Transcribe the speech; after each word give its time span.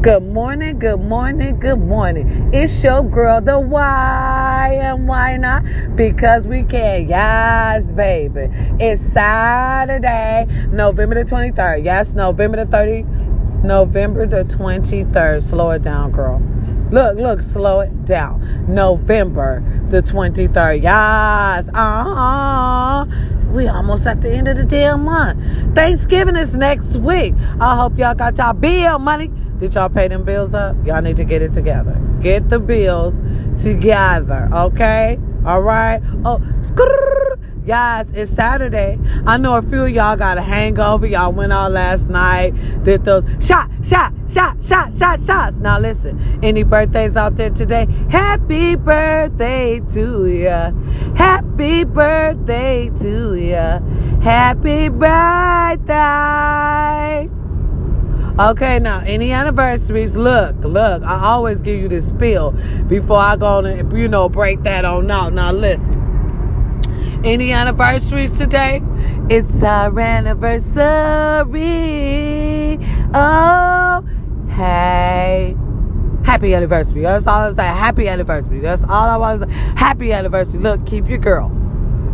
Good 0.00 0.22
morning, 0.22 0.78
good 0.78 1.00
morning, 1.00 1.58
good 1.58 1.80
morning. 1.80 2.50
It's 2.54 2.84
your 2.84 3.02
girl, 3.02 3.40
the 3.40 3.58
why 3.58 4.78
and 4.80 5.08
why 5.08 5.36
not? 5.38 5.64
Because 5.96 6.46
we 6.46 6.62
can. 6.62 7.08
Yes, 7.08 7.90
baby. 7.90 8.48
It's 8.78 9.02
Saturday, 9.02 10.46
November 10.70 11.16
the 11.16 11.28
23rd. 11.28 11.84
Yes, 11.84 12.10
November 12.10 12.64
the 12.64 12.70
30th. 12.70 13.64
November 13.64 14.24
the 14.24 14.44
23rd. 14.44 15.42
Slow 15.42 15.70
it 15.70 15.82
down, 15.82 16.12
girl. 16.12 16.40
Look, 16.92 17.18
look, 17.18 17.40
slow 17.40 17.80
it 17.80 18.04
down. 18.04 18.66
November 18.72 19.64
the 19.90 20.00
23rd. 20.00 20.80
Yes. 20.80 21.68
Uh-huh. 21.74 23.04
We 23.50 23.66
almost 23.66 24.06
at 24.06 24.20
the 24.20 24.30
end 24.30 24.46
of 24.46 24.56
the 24.56 24.64
damn 24.64 25.06
month. 25.06 25.74
Thanksgiving 25.74 26.36
is 26.36 26.54
next 26.54 26.94
week. 26.98 27.34
I 27.58 27.74
hope 27.74 27.98
y'all 27.98 28.14
got 28.14 28.38
y'all 28.38 28.52
bill 28.52 29.00
money. 29.00 29.32
Did 29.58 29.74
y'all 29.74 29.88
pay 29.88 30.08
them 30.08 30.24
bills 30.24 30.54
up? 30.54 30.76
Y'all 30.86 31.02
need 31.02 31.16
to 31.16 31.24
get 31.24 31.42
it 31.42 31.52
together. 31.52 32.00
Get 32.22 32.48
the 32.48 32.60
bills 32.60 33.14
together, 33.62 34.48
okay? 34.52 35.18
All 35.44 35.62
right. 35.62 36.00
Oh, 36.24 36.38
skrrr. 36.62 37.38
Guys, 37.66 38.10
it's 38.14 38.30
Saturday. 38.30 38.98
I 39.26 39.36
know 39.36 39.56
a 39.56 39.62
few 39.62 39.82
of 39.82 39.90
y'all 39.90 40.16
got 40.16 40.38
a 40.38 40.42
hangover. 40.42 41.06
Y'all 41.06 41.32
went 41.32 41.52
out 41.52 41.70
last 41.72 42.08
night, 42.08 42.52
did 42.82 43.04
those 43.04 43.24
shot, 43.46 43.68
shot, 43.86 44.14
shot, 44.32 44.56
shot, 44.64 44.96
shot, 44.96 45.20
shots. 45.26 45.58
Now 45.58 45.78
listen, 45.78 46.40
any 46.42 46.62
birthdays 46.62 47.14
out 47.14 47.36
there 47.36 47.50
today? 47.50 47.86
Happy 48.08 48.74
birthday 48.74 49.80
to 49.92 50.26
ya. 50.28 50.72
Happy 51.14 51.84
birthday 51.84 52.90
to 53.00 53.34
ya. 53.34 53.80
Happy 54.22 54.88
birthday. 54.88 55.98
Okay, 58.38 58.78
now 58.78 59.00
any 59.00 59.32
anniversaries, 59.32 60.14
look, 60.14 60.54
look, 60.62 61.02
I 61.02 61.24
always 61.24 61.60
give 61.60 61.80
you 61.80 61.88
this 61.88 62.06
spiel 62.06 62.52
before 62.86 63.18
I 63.18 63.34
go 63.34 63.58
and 63.58 63.92
you 63.98 64.06
know 64.06 64.28
break 64.28 64.62
that 64.62 64.84
on 64.84 65.10
out. 65.10 65.32
Now 65.32 65.50
listen. 65.50 67.20
Any 67.24 67.50
anniversaries 67.50 68.30
today? 68.30 68.80
It's 69.28 69.60
our 69.64 69.98
anniversary. 69.98 70.78
Oh, 73.12 74.04
hey. 74.50 75.56
Happy 76.24 76.54
anniversary. 76.54 77.02
That's 77.02 77.26
all 77.26 77.40
I 77.40 77.54
say. 77.54 77.66
Happy 77.66 78.06
anniversary. 78.06 78.60
That's 78.60 78.82
all 78.82 79.20
I 79.20 79.38
say. 79.40 79.50
Happy 79.74 80.12
anniversary. 80.12 80.60
Look, 80.60 80.86
keep 80.86 81.08
your 81.08 81.18
girl. 81.18 81.50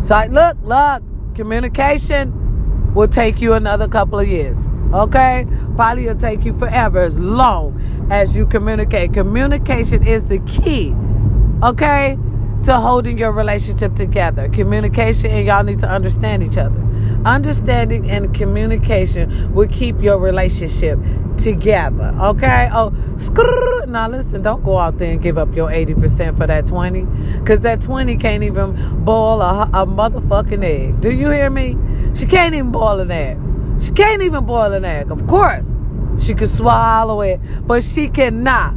So 0.03 0.15
I, 0.15 0.25
look, 0.25 0.57
look, 0.63 1.03
communication 1.35 2.93
will 2.95 3.09
take 3.09 3.41
you 3.41 3.53
another 3.53 3.87
couple 3.87 4.17
of 4.17 4.27
years. 4.27 4.57
Okay? 4.93 5.45
Probably 5.75 6.05
will 6.07 6.15
take 6.15 6.45
you 6.45 6.57
forever 6.57 6.99
as 6.99 7.17
long 7.17 7.81
as 8.11 8.35
you 8.35 8.45
communicate. 8.45 9.13
Communication 9.13 10.05
is 10.05 10.23
the 10.25 10.39
key. 10.39 10.93
Okay? 11.63 12.17
To 12.63 12.77
holding 12.77 13.17
your 13.17 13.31
relationship 13.31 13.95
together. 13.95 14.49
Communication 14.49 15.31
and 15.31 15.45
y'all 15.45 15.63
need 15.63 15.79
to 15.79 15.87
understand 15.87 16.43
each 16.43 16.57
other. 16.57 16.81
Understanding 17.25 18.09
and 18.09 18.33
communication 18.33 19.53
will 19.53 19.67
keep 19.67 19.99
your 20.01 20.17
relationship 20.19 20.99
together. 21.37 22.15
Okay? 22.21 22.69
Oh, 22.71 22.91
skrrr. 23.15 23.87
now 23.87 24.09
listen, 24.09 24.41
don't 24.41 24.63
go 24.63 24.77
out 24.77 24.97
there 24.97 25.11
and 25.11 25.21
give 25.21 25.37
up 25.37 25.53
your 25.55 25.69
80% 25.69 26.37
for 26.37 26.47
that 26.47 26.67
20. 26.67 27.03
Because 27.39 27.61
that 27.61 27.81
20 27.81 28.17
can't 28.17 28.43
even 28.43 29.03
boil 29.03 29.41
a, 29.41 29.63
a 29.73 29.85
motherfucking 29.85 30.63
egg. 30.63 31.01
Do 31.01 31.11
you 31.11 31.29
hear 31.29 31.49
me? 31.49 31.77
She 32.15 32.25
can't 32.25 32.55
even 32.55 32.71
boil 32.71 32.99
an 32.99 33.11
egg. 33.11 33.37
She 33.79 33.91
can't 33.91 34.21
even 34.21 34.45
boil 34.45 34.73
an 34.73 34.85
egg. 34.85 35.11
Of 35.11 35.27
course, 35.27 35.67
she 36.19 36.33
could 36.33 36.49
swallow 36.49 37.21
it, 37.21 37.39
but 37.67 37.83
she 37.83 38.07
cannot 38.07 38.73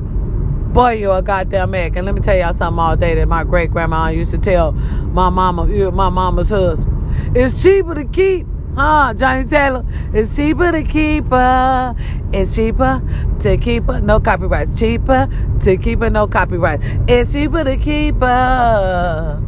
boil 0.72 1.16
a 1.16 1.22
goddamn 1.22 1.74
egg. 1.74 1.96
And 1.96 2.06
let 2.06 2.14
me 2.14 2.20
tell 2.20 2.36
y'all 2.36 2.52
something 2.52 2.78
all 2.78 2.96
day 2.96 3.14
that 3.14 3.26
my 3.26 3.44
great 3.44 3.70
grandma 3.70 4.08
used 4.08 4.30
to 4.32 4.38
tell 4.38 4.72
my 4.72 5.28
mama, 5.28 5.66
my 5.90 6.08
mama's 6.08 6.50
husband. 6.50 7.36
It's 7.36 7.62
cheaper 7.62 7.94
to 7.94 8.04
keep, 8.04 8.46
huh, 8.76 9.14
Johnnie 9.14 9.46
Taylor? 9.46 9.84
It's 10.12 10.34
cheaper 10.36 10.70
to 10.72 10.82
keep 10.82 11.28
her. 11.30 11.94
It's 12.32 12.54
cheaper 12.54 13.02
to 13.40 13.56
keep 13.56 13.84
her. 13.86 14.00
No 14.00 14.20
copyrights. 14.20 14.78
Cheaper 14.78 15.28
to 15.64 15.76
keep 15.76 16.00
her. 16.00 16.10
No 16.10 16.28
copyrights. 16.28 16.84
It's 17.08 17.32
cheaper 17.32 17.64
to 17.64 17.76
keep 17.76 18.20
her. 18.20 19.42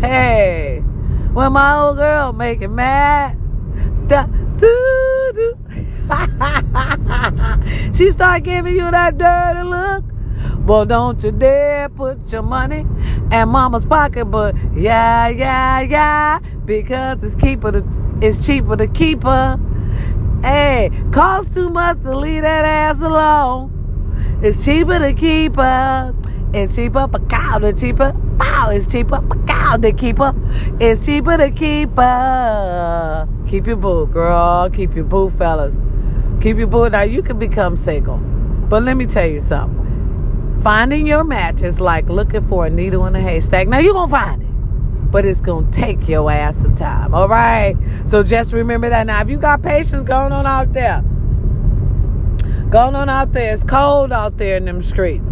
Hey, 0.00 0.80
when 1.32 1.52
my 1.52 1.76
old 1.78 1.96
girl 1.96 2.32
making 2.32 2.74
mad. 2.74 3.38
Da, 4.08 4.26
doo, 4.26 4.34
doo. 4.34 4.45
she 7.96 8.10
start 8.12 8.44
giving 8.44 8.76
you 8.76 8.88
that 8.90 9.18
dirty 9.18 9.62
look. 9.62 10.04
Well, 10.64 10.86
don't 10.86 11.20
you 11.22 11.32
dare 11.32 11.88
put 11.88 12.30
your 12.30 12.42
money 12.42 12.86
in 13.32 13.48
mama's 13.48 13.84
pocket, 13.84 14.26
but 14.26 14.54
yeah, 14.72 15.28
yeah, 15.28 15.80
yeah, 15.80 16.38
because 16.64 17.22
it's 17.24 17.34
cheaper 17.40 17.72
to 17.72 17.84
it's 18.20 18.46
cheaper 18.46 18.76
to 18.76 18.86
keep 18.86 19.24
her. 19.24 19.58
Hey, 20.42 20.90
costs 21.12 21.52
too 21.54 21.70
much 21.70 22.00
to 22.02 22.16
leave 22.16 22.42
that 22.42 22.64
ass 22.64 23.00
alone. 23.00 24.38
It's 24.42 24.64
cheaper 24.64 25.00
to 25.00 25.12
keep 25.12 25.56
her. 25.56 26.14
It's 26.52 26.76
cheaper 26.76 27.08
for 27.08 27.18
cow 27.26 27.58
to 27.58 27.72
cheaper. 27.72 28.12
Wow, 28.38 28.70
it's 28.70 28.86
cheaper 28.86 29.22
for 29.22 29.44
cow 29.46 29.76
to 29.76 29.92
keep 29.92 30.18
her. 30.18 30.34
It's 30.78 31.04
cheaper 31.04 31.36
to 31.36 31.50
keep 31.50 31.96
her. 31.96 33.28
Keep 33.48 33.66
your 33.66 33.76
boo, 33.76 34.06
girl. 34.06 34.70
Keep 34.70 34.94
your 34.94 35.04
boo, 35.04 35.30
fellas. 35.30 35.74
Keep 36.40 36.58
your 36.58 36.66
boo. 36.66 36.88
Now 36.88 37.02
you 37.02 37.22
can 37.22 37.38
become 37.38 37.76
single, 37.76 38.18
but 38.68 38.82
let 38.82 38.96
me 38.96 39.06
tell 39.06 39.26
you 39.26 39.40
something. 39.40 40.60
Finding 40.62 41.06
your 41.06 41.24
match 41.24 41.62
is 41.62 41.80
like 41.80 42.08
looking 42.08 42.46
for 42.48 42.66
a 42.66 42.70
needle 42.70 43.06
in 43.06 43.14
a 43.14 43.20
haystack. 43.20 43.68
Now 43.68 43.78
you're 43.78 43.94
gonna 43.94 44.10
find 44.10 44.42
it, 44.42 45.10
but 45.10 45.24
it's 45.24 45.40
gonna 45.40 45.70
take 45.70 46.08
your 46.08 46.30
ass 46.30 46.56
some 46.56 46.74
time. 46.74 47.14
All 47.14 47.28
right. 47.28 47.76
So 48.06 48.22
just 48.22 48.52
remember 48.52 48.88
that. 48.88 49.06
Now, 49.06 49.20
if 49.20 49.28
you 49.28 49.38
got 49.38 49.62
patience 49.62 50.06
going 50.06 50.32
on 50.32 50.46
out 50.46 50.72
there, 50.72 51.02
going 52.70 52.94
on 52.94 53.08
out 53.08 53.32
there, 53.32 53.54
it's 53.54 53.62
cold 53.62 54.12
out 54.12 54.38
there 54.38 54.56
in 54.56 54.64
them 54.64 54.82
streets. 54.82 55.30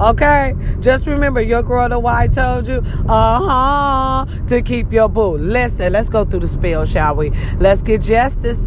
Okay? 0.00 0.54
Just 0.80 1.06
remember 1.06 1.40
your 1.40 1.62
girl 1.62 1.88
the 1.88 1.98
white 1.98 2.32
told 2.32 2.66
you, 2.66 2.78
uh-huh, 3.08 4.26
to 4.48 4.62
keep 4.62 4.92
your 4.92 5.08
boo. 5.08 5.36
Listen, 5.38 5.92
let's 5.92 6.08
go 6.08 6.24
through 6.24 6.40
the 6.40 6.48
spill, 6.48 6.84
shall 6.86 7.14
we? 7.14 7.30
Let's 7.58 7.82
get 7.82 8.00
justice. 8.00 8.58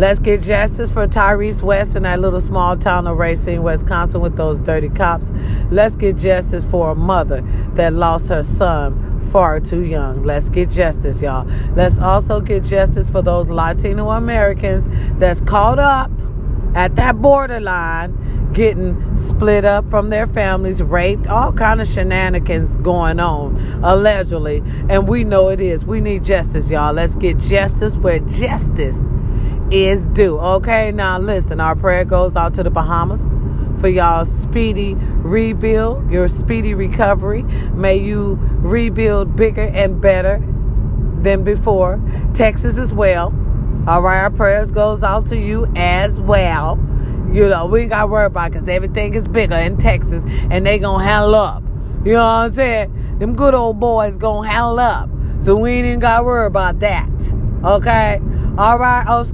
Let's 0.00 0.18
get 0.18 0.40
justice 0.40 0.90
for 0.90 1.06
Tyrese 1.06 1.60
West 1.60 1.94
in 1.94 2.04
that 2.04 2.20
little 2.20 2.40
small 2.40 2.74
town 2.74 3.06
of 3.06 3.18
Racine, 3.18 3.62
Wisconsin 3.62 4.22
with 4.22 4.34
those 4.34 4.62
dirty 4.62 4.88
cops. 4.88 5.26
Let's 5.70 5.94
get 5.94 6.16
justice 6.16 6.64
for 6.70 6.92
a 6.92 6.94
mother 6.94 7.44
that 7.74 7.92
lost 7.92 8.28
her 8.28 8.42
son 8.42 9.28
far 9.30 9.60
too 9.60 9.82
young. 9.82 10.24
Let's 10.24 10.48
get 10.48 10.70
justice, 10.70 11.20
y'all. 11.20 11.46
Let's 11.76 11.98
also 11.98 12.40
get 12.40 12.64
justice 12.64 13.10
for 13.10 13.20
those 13.20 13.48
Latino 13.48 14.08
Americans 14.08 14.86
that's 15.18 15.42
caught 15.42 15.78
up 15.78 16.10
at 16.74 16.96
that 16.96 17.20
borderline 17.20 18.16
getting 18.54 18.96
split 19.18 19.66
up 19.66 19.90
from 19.90 20.08
their 20.08 20.26
families, 20.28 20.82
raped, 20.82 21.26
all 21.26 21.52
kind 21.52 21.78
of 21.78 21.86
shenanigans 21.86 22.74
going 22.78 23.20
on, 23.20 23.82
allegedly. 23.84 24.62
And 24.88 25.06
we 25.06 25.24
know 25.24 25.50
it 25.50 25.60
is. 25.60 25.84
We 25.84 26.00
need 26.00 26.24
justice, 26.24 26.70
y'all. 26.70 26.94
Let's 26.94 27.14
get 27.16 27.36
justice 27.36 27.96
where 27.96 28.20
justice 28.20 28.96
is 29.70 30.04
due. 30.06 30.38
Okay, 30.38 30.92
now 30.92 31.18
listen, 31.18 31.60
our 31.60 31.76
prayer 31.76 32.04
goes 32.04 32.36
out 32.36 32.54
to 32.54 32.62
the 32.62 32.70
Bahamas 32.70 33.20
for 33.80 33.88
y'all 33.88 34.24
speedy 34.24 34.94
rebuild, 34.94 36.10
your 36.10 36.28
speedy 36.28 36.74
recovery. 36.74 37.42
May 37.74 37.96
you 37.96 38.38
rebuild 38.58 39.36
bigger 39.36 39.68
and 39.68 40.00
better 40.00 40.38
than 41.22 41.44
before. 41.44 42.00
Texas 42.34 42.76
as 42.76 42.92
well. 42.92 43.34
All 43.86 44.02
right, 44.02 44.20
our 44.20 44.30
prayers 44.30 44.70
goes 44.70 45.02
out 45.02 45.28
to 45.28 45.38
you 45.38 45.66
as 45.76 46.20
well. 46.20 46.78
You 47.32 47.48
know, 47.48 47.66
we 47.66 47.82
ain't 47.82 47.90
got 47.90 48.02
to 48.02 48.06
worry 48.08 48.26
about 48.26 48.52
because 48.52 48.68
everything 48.68 49.14
is 49.14 49.26
bigger 49.28 49.56
in 49.56 49.78
Texas 49.78 50.22
and 50.50 50.66
they 50.66 50.78
going 50.78 50.98
to 50.98 51.04
handle 51.04 51.34
up. 51.34 51.62
You 52.04 52.14
know 52.14 52.24
what 52.24 52.30
I'm 52.30 52.54
saying? 52.54 53.18
Them 53.18 53.36
good 53.36 53.54
old 53.54 53.78
boys 53.78 54.16
going 54.16 54.48
to 54.48 54.52
handle 54.52 54.80
up. 54.80 55.08
So 55.42 55.56
we 55.56 55.70
ain't 55.72 55.86
even 55.86 56.00
got 56.00 56.18
to 56.18 56.22
worry 56.24 56.46
about 56.46 56.80
that. 56.80 57.08
Okay? 57.64 58.20
All 58.60 58.78
right. 58.78 59.06
Oh, 59.08 59.24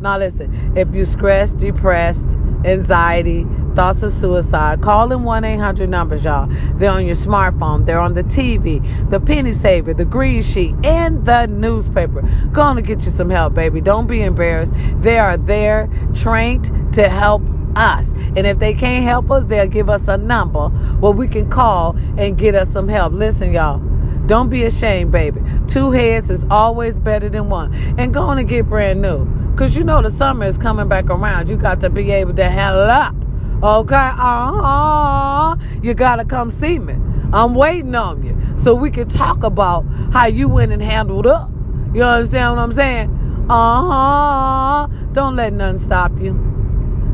now 0.00 0.18
listen. 0.18 0.76
If 0.76 0.92
you're 0.92 1.04
stressed, 1.04 1.58
depressed, 1.58 2.26
anxiety, 2.64 3.46
thoughts 3.76 4.02
of 4.02 4.12
suicide, 4.12 4.82
call 4.82 5.06
them 5.06 5.22
1 5.22 5.44
800 5.44 5.88
numbers, 5.88 6.24
y'all. 6.24 6.48
They're 6.74 6.90
on 6.90 7.06
your 7.06 7.14
smartphone, 7.14 7.86
they're 7.86 8.00
on 8.00 8.14
the 8.14 8.24
TV, 8.24 8.82
the 9.08 9.20
penny 9.20 9.52
saver, 9.52 9.94
the 9.94 10.04
green 10.04 10.42
sheet, 10.42 10.74
and 10.82 11.24
the 11.24 11.46
newspaper. 11.46 12.22
Go 12.50 12.62
on 12.62 12.76
and 12.76 12.84
get 12.84 13.02
you 13.02 13.12
some 13.12 13.30
help, 13.30 13.54
baby. 13.54 13.80
Don't 13.80 14.08
be 14.08 14.22
embarrassed. 14.22 14.72
They 14.96 15.20
are 15.20 15.36
there, 15.36 15.88
trained 16.12 16.92
to 16.94 17.08
help 17.08 17.42
us. 17.76 18.08
And 18.34 18.48
if 18.48 18.58
they 18.58 18.74
can't 18.74 19.04
help 19.04 19.30
us, 19.30 19.44
they'll 19.44 19.68
give 19.68 19.88
us 19.88 20.08
a 20.08 20.16
number 20.16 20.70
where 20.98 21.12
we 21.12 21.28
can 21.28 21.48
call 21.48 21.96
and 22.18 22.36
get 22.36 22.56
us 22.56 22.68
some 22.70 22.88
help. 22.88 23.12
Listen, 23.12 23.52
y'all. 23.52 23.80
Don't 24.26 24.48
be 24.48 24.64
ashamed, 24.64 25.12
baby. 25.12 25.42
Two 25.68 25.90
heads 25.90 26.30
is 26.30 26.44
always 26.50 26.98
better 26.98 27.28
than 27.28 27.48
one. 27.48 27.74
And 27.98 28.12
going 28.12 28.38
to 28.38 28.44
get 28.44 28.68
brand 28.68 29.02
new. 29.02 29.24
Because 29.52 29.76
you 29.76 29.84
know 29.84 30.02
the 30.02 30.10
summer 30.10 30.46
is 30.46 30.58
coming 30.58 30.88
back 30.88 31.06
around. 31.06 31.48
You 31.48 31.56
got 31.56 31.80
to 31.80 31.90
be 31.90 32.10
able 32.10 32.34
to 32.34 32.50
handle 32.50 32.90
up. 32.90 33.14
Okay? 33.62 33.94
Uh-huh. 33.94 35.56
You 35.82 35.94
got 35.94 36.16
to 36.16 36.24
come 36.24 36.50
see 36.50 36.78
me. 36.78 36.94
I'm 37.32 37.54
waiting 37.54 37.94
on 37.94 38.22
you. 38.22 38.36
So 38.62 38.74
we 38.74 38.90
can 38.90 39.08
talk 39.08 39.42
about 39.42 39.84
how 40.12 40.26
you 40.26 40.48
went 40.48 40.72
and 40.72 40.82
handled 40.82 41.26
up. 41.26 41.50
You 41.94 42.02
understand 42.02 42.56
what 42.56 42.62
I'm 42.62 42.72
saying? 42.72 43.46
Uh-huh. 43.48 44.86
Don't 45.12 45.36
let 45.36 45.52
nothing 45.52 45.78
stop 45.78 46.12
you. 46.20 46.54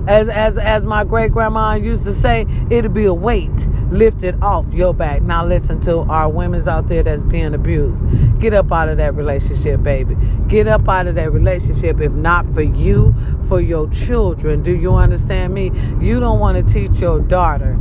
As 0.07 0.29
as 0.29 0.57
as 0.57 0.87
my 0.87 1.05
great 1.05 1.33
grandma 1.33 1.75
used 1.75 2.05
to 2.05 2.13
say, 2.13 2.47
it'll 2.71 2.91
be 2.91 3.05
a 3.05 3.15
weight 3.15 3.51
lifted 3.91 4.41
off 4.43 4.65
your 4.73 4.95
back. 4.95 5.23
Now 5.23 5.45
listen 5.45 5.81
to 5.83 5.99
our 6.01 6.29
women's 6.29 6.69
out 6.69 6.89
there 6.89 7.03
that's 7.03 7.23
being 7.25 7.55
abused. 7.55 8.01
Get 8.41 8.55
up 8.55 8.73
out 8.73 8.89
of 8.89 8.97
that 8.99 9.15
relationship, 9.15 9.83
baby. 9.83 10.17
Get 10.49 10.69
up 10.69 10.89
out 10.89 11.07
of 11.07 11.17
that 11.17 11.33
relationship. 11.33 12.01
If 12.01 12.13
not 12.13 12.53
for 12.55 12.63
you, 12.63 13.15
for 13.49 13.61
your 13.61 13.89
children. 13.91 14.63
Do 14.63 14.75
you 14.75 14.95
understand 14.95 15.53
me? 15.53 15.71
You 16.01 16.21
don't 16.21 16.39
want 16.39 16.67
to 16.67 16.73
teach 16.73 17.01
your 17.01 17.21
daughter 17.21 17.79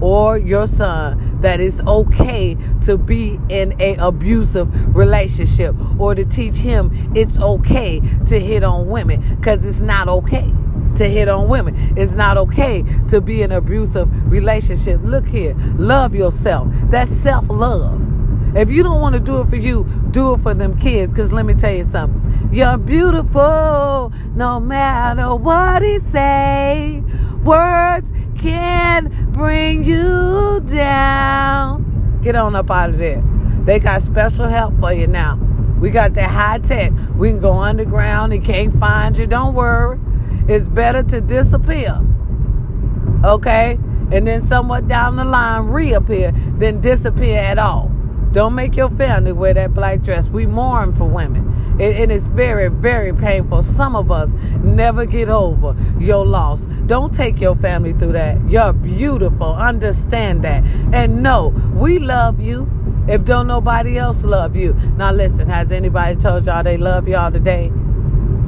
or 0.00 0.36
your 0.36 0.66
son 0.66 1.40
that 1.40 1.60
it's 1.60 1.80
okay 1.82 2.56
to 2.82 2.98
be 2.98 3.38
in 3.48 3.74
a 3.80 3.94
abusive 3.96 4.68
relationship 4.94 5.74
or 5.98 6.14
to 6.14 6.24
teach 6.24 6.56
him 6.56 7.12
it's 7.14 7.38
okay 7.38 8.00
to 8.26 8.40
hit 8.40 8.62
on 8.62 8.88
women 8.88 9.36
because 9.36 9.64
it's 9.64 9.80
not 9.80 10.08
okay 10.08 10.52
to 10.96 11.08
hit 11.08 11.28
on 11.28 11.48
women. 11.48 11.94
It's 11.96 12.12
not 12.12 12.36
okay 12.36 12.82
to 13.08 13.20
be 13.20 13.42
in 13.42 13.52
an 13.52 13.58
abusive 13.58 14.08
relationship. 14.30 15.00
Look 15.02 15.26
here, 15.26 15.54
love 15.76 16.14
yourself. 16.14 16.68
That's 16.90 17.10
self 17.10 17.44
love. 17.48 18.00
If 18.56 18.70
you 18.70 18.84
don't 18.84 19.00
want 19.00 19.14
to 19.14 19.20
do 19.20 19.40
it 19.40 19.48
for 19.48 19.56
you, 19.56 19.84
do 20.12 20.34
it 20.34 20.42
for 20.42 20.54
them 20.54 20.78
kids. 20.78 21.10
Because 21.10 21.32
let 21.32 21.44
me 21.44 21.54
tell 21.54 21.74
you 21.74 21.84
something. 21.84 22.50
You're 22.52 22.78
beautiful 22.78 24.12
no 24.36 24.60
matter 24.60 25.34
what 25.34 25.82
he 25.82 25.98
say. 25.98 27.02
Words 27.42 28.10
can 28.38 29.32
bring 29.32 29.82
you 29.82 30.62
down. 30.66 32.20
Get 32.22 32.36
on 32.36 32.54
up 32.54 32.70
out 32.70 32.90
of 32.90 32.98
there. 32.98 33.22
They 33.64 33.80
got 33.80 34.02
special 34.02 34.46
help 34.46 34.78
for 34.78 34.92
you 34.92 35.08
now. 35.08 35.36
We 35.80 35.90
got 35.90 36.14
that 36.14 36.30
high 36.30 36.58
tech. 36.58 36.92
We 37.16 37.30
can 37.30 37.40
go 37.40 37.54
underground. 37.54 38.32
He 38.32 38.38
can't 38.38 38.78
find 38.78 39.18
you. 39.18 39.26
Don't 39.26 39.54
worry. 39.54 39.98
It's 40.48 40.68
better 40.68 41.02
to 41.04 41.20
disappear. 41.20 42.00
Okay? 43.24 43.78
And 44.12 44.26
then 44.26 44.46
somewhat 44.46 44.86
down 44.86 45.16
the 45.16 45.24
line 45.24 45.66
reappear 45.66 46.32
than 46.58 46.80
disappear 46.80 47.38
at 47.38 47.58
all. 47.58 47.90
Don't 48.32 48.54
make 48.54 48.76
your 48.76 48.90
family 48.90 49.32
wear 49.32 49.54
that 49.54 49.74
black 49.74 50.02
dress. 50.02 50.28
We 50.28 50.44
mourn 50.44 50.94
for 50.94 51.04
women. 51.04 51.52
And 51.80 52.12
it's 52.12 52.26
very, 52.26 52.68
very 52.68 53.12
painful. 53.12 53.62
Some 53.62 53.96
of 53.96 54.10
us 54.12 54.30
never 54.62 55.06
get 55.06 55.28
over 55.28 55.76
your 55.98 56.26
loss. 56.26 56.66
Don't 56.86 57.14
take 57.14 57.40
your 57.40 57.56
family 57.56 57.92
through 57.92 58.12
that. 58.12 58.38
You're 58.48 58.72
beautiful. 58.72 59.54
Understand 59.54 60.44
that. 60.44 60.62
And 60.92 61.22
no, 61.22 61.48
we 61.74 61.98
love 61.98 62.40
you 62.40 62.68
if 63.08 63.24
don't 63.24 63.46
nobody 63.46 63.98
else 63.98 64.24
love 64.24 64.56
you. 64.56 64.74
Now 64.96 65.12
listen, 65.12 65.48
has 65.48 65.72
anybody 65.72 66.16
told 66.16 66.46
y'all 66.46 66.62
they 66.62 66.76
love 66.76 67.08
y'all 67.08 67.32
today? 67.32 67.72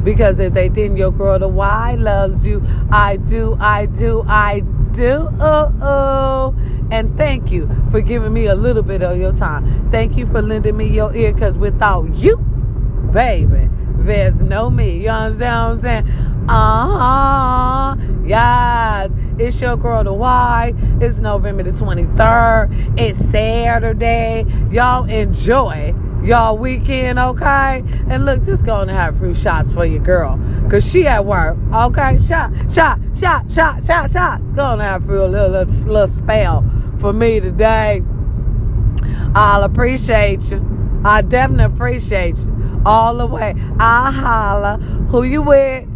Because 0.07 0.39
if 0.39 0.55
they 0.55 0.69
didn't, 0.69 0.99
your 0.99 1.11
girl 1.11 1.37
the 1.37 1.49
why 1.49 1.97
loves 1.97 2.47
you. 2.47 2.63
I 2.93 3.17
do, 3.17 3.57
I 3.59 3.87
do, 3.87 4.25
I 4.29 4.61
do. 4.93 5.29
Oh, 5.41 5.75
oh. 5.83 6.57
And 6.93 7.17
thank 7.17 7.51
you 7.51 7.69
for 7.91 8.01
giving 8.01 8.33
me 8.33 8.47
a 8.47 8.55
little 8.55 8.85
bit 8.85 9.03
of 9.03 9.19
your 9.19 9.33
time. 9.33 9.91
Thank 9.91 10.17
you 10.17 10.29
for 10.29 10.41
lending 10.41 10.77
me 10.77 10.87
your 10.87 11.13
ear 11.13 11.33
because 11.33 11.59
without 11.59 12.15
you, 12.15 12.37
baby, 13.13 13.69
there's 13.97 14.41
no 14.41 14.71
me. 14.71 15.03
You 15.03 15.09
understand 15.09 15.81
what 15.81 15.89
I'm 15.89 16.07
saying? 16.07 16.47
Uh 16.49 17.97
huh. 17.97 17.97
Yes. 18.25 19.11
It's 19.41 19.61
your 19.61 19.77
girl, 19.77 20.05
the 20.05 20.13
why. 20.13 20.73
It's 21.01 21.19
November 21.19 21.65
the 21.65 21.73
23rd. 21.73 22.97
It's 22.97 23.19
Saturday. 23.33 24.47
Y'all 24.71 25.11
enjoy 25.11 25.97
y'all 26.23 26.57
weekend, 26.57 27.19
okay? 27.19 27.83
And 28.09 28.25
look, 28.25 28.45
just 28.45 28.65
go 28.65 28.81
and 28.81 28.91
have 28.91 29.17
a 29.17 29.19
few 29.19 29.35
shots 29.35 29.73
for 29.73 29.85
your 29.85 30.03
girl. 30.03 30.41
Cause 30.71 30.89
she 30.89 31.07
at 31.07 31.25
work, 31.25 31.57
okay? 31.73 32.19
Shot, 32.27 32.53
shot, 32.73 32.99
shot, 33.19 33.51
shot, 33.53 33.87
shot, 33.87 34.11
shots. 34.11 34.51
Go 34.53 34.73
and 34.73 34.83
have 34.83 35.05
a 35.05 35.07
few 35.07 35.23
little, 35.23 35.51
little, 35.51 35.75
little 35.85 36.09
spell 36.09 36.65
for 37.01 37.13
me 37.13 37.41
today. 37.41 38.03
I'll 39.35 39.65
appreciate 39.65 40.41
you. 40.43 41.03
I 41.05 41.23
definitely 41.23 41.65
appreciate 41.65 42.37
you 42.39 42.83
all 42.85 43.17
the 43.17 43.27
way. 43.27 43.55
I 43.79 44.11
holla. 44.11 44.79
Who 45.11 45.23
you 45.25 45.43
with? 45.43 45.89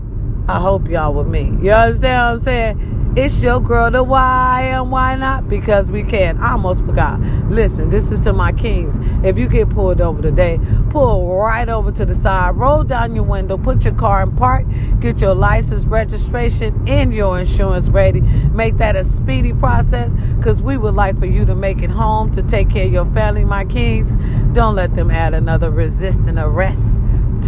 I 0.48 0.58
hope 0.58 0.88
y'all 0.88 1.14
with 1.14 1.28
me. 1.28 1.56
You 1.62 1.70
understand 1.70 2.02
what 2.02 2.40
I'm 2.40 2.44
saying? 2.44 2.89
It's 3.20 3.38
your 3.40 3.60
girl, 3.60 3.90
the 3.90 4.02
why 4.02 4.70
and 4.72 4.90
why 4.90 5.14
not? 5.14 5.46
Because 5.46 5.90
we 5.90 6.02
can. 6.02 6.38
I 6.38 6.52
almost 6.52 6.82
forgot. 6.86 7.20
Listen, 7.50 7.90
this 7.90 8.10
is 8.10 8.18
to 8.20 8.32
my 8.32 8.50
kings. 8.50 8.94
If 9.22 9.36
you 9.36 9.46
get 9.46 9.68
pulled 9.68 10.00
over 10.00 10.22
today, 10.22 10.58
pull 10.88 11.36
right 11.36 11.68
over 11.68 11.92
to 11.92 12.06
the 12.06 12.14
side, 12.14 12.56
roll 12.56 12.82
down 12.82 13.14
your 13.14 13.24
window, 13.24 13.58
put 13.58 13.84
your 13.84 13.92
car 13.92 14.22
in 14.22 14.34
park, 14.36 14.64
get 15.00 15.18
your 15.18 15.34
license, 15.34 15.84
registration, 15.84 16.82
and 16.88 17.12
your 17.12 17.38
insurance 17.38 17.88
ready. 17.90 18.22
Make 18.22 18.78
that 18.78 18.96
a 18.96 19.04
speedy 19.04 19.52
process 19.52 20.14
because 20.38 20.62
we 20.62 20.78
would 20.78 20.94
like 20.94 21.18
for 21.18 21.26
you 21.26 21.44
to 21.44 21.54
make 21.54 21.82
it 21.82 21.90
home 21.90 22.32
to 22.32 22.42
take 22.42 22.70
care 22.70 22.86
of 22.86 22.92
your 22.92 23.12
family, 23.12 23.44
my 23.44 23.66
kings. 23.66 24.08
Don't 24.54 24.76
let 24.76 24.94
them 24.94 25.10
add 25.10 25.34
another 25.34 25.70
resisting 25.70 26.38
arrest 26.38 26.99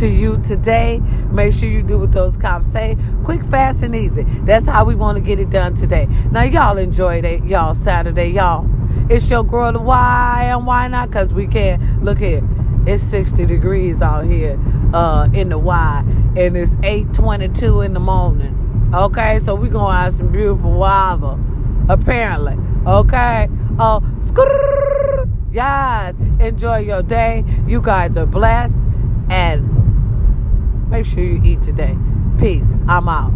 to 0.03 0.09
you 0.09 0.43
today. 0.45 0.99
Make 1.31 1.55
sure 1.55 1.69
you 1.69 1.81
do 1.81 1.97
what 1.97 2.11
those 2.11 2.37
cops 2.37 2.67
say. 2.67 2.97
Quick, 3.23 3.45
fast, 3.47 3.85
and 3.85 3.95
easy. 3.95 4.25
That's 4.43 4.67
how 4.67 4.85
we 4.85 4.97
want 4.97 5.17
to 5.17 5.23
get 5.23 5.39
it 5.39 5.49
done 5.49 5.77
today. 5.77 6.07
Now, 6.33 6.43
y'all 6.43 6.77
enjoy 6.77 7.21
it, 7.21 7.45
y'all 7.45 7.77
Saturday, 7.77 8.27
y'all. 8.27 8.69
It's 9.09 9.31
your 9.31 9.45
girl, 9.45 9.71
the 9.71 9.79
why 9.79 10.47
and 10.49 10.67
why 10.67 10.89
not? 10.89 11.11
Because 11.11 11.33
we 11.33 11.47
can't 11.47 11.81
Look 12.03 12.19
here. 12.19 12.43
It's 12.85 13.01
60 13.05 13.47
degrees 13.47 14.03
out 14.03 14.25
here 14.25 14.59
uh, 14.93 15.29
in 15.33 15.51
the 15.51 15.59
Y, 15.59 16.05
and 16.37 16.57
it's 16.57 16.73
8:22 16.83 17.87
in 17.87 17.95
the 17.95 18.01
morning. 18.01 18.91
Okay, 18.93 19.39
so 19.45 19.55
we 19.55 19.69
gonna 19.69 19.97
have 19.97 20.17
some 20.17 20.33
beautiful 20.33 20.77
weather, 20.77 21.39
apparently. 21.89 22.57
Okay, 22.85 23.49
uh, 23.79 24.01
yes. 25.53 26.17
Enjoy 26.41 26.79
your 26.79 27.03
day. 27.03 27.45
You 27.69 27.81
guys 27.81 28.17
are 28.17 28.27
blessed, 28.27 28.79
and 29.31 29.82
Make 30.93 31.07
sure 31.07 31.25
you 31.25 31.41
eat 31.43 31.63
today. 31.63 31.97
Peace. 32.39 32.69
I'm 32.87 33.09
out. 33.09 33.33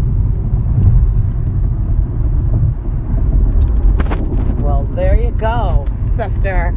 Well, 4.60 4.84
there 4.94 5.18
you 5.18 5.30
go, 5.30 5.86
sister. 5.88 6.74